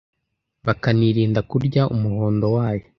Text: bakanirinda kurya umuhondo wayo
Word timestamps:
bakanirinda 0.65 1.39
kurya 1.49 1.83
umuhondo 1.95 2.45
wayo 2.55 2.85